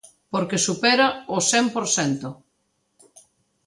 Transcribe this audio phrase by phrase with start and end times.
[0.31, 2.29] Porque supera o cen por cento?